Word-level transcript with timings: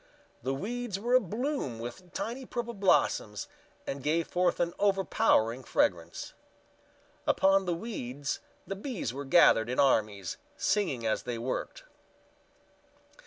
The 0.41 0.55
weeds 0.55 0.99
were 0.99 1.13
abloom 1.13 1.77
with 1.77 2.11
tiny 2.11 2.43
purple 2.43 2.73
blossoms 2.73 3.47
and 3.85 4.01
gave 4.01 4.25
forth 4.27 4.59
an 4.59 4.73
overpowering 4.79 5.63
fragrance. 5.63 6.33
Upon 7.27 7.65
the 7.65 7.75
weeds 7.75 8.39
the 8.65 8.75
bees 8.75 9.13
were 9.13 9.25
gathered 9.25 9.69
in 9.69 9.79
armies, 9.79 10.37
singing 10.57 11.05
as 11.05 11.21
they 11.21 11.37
worked. 11.37 11.83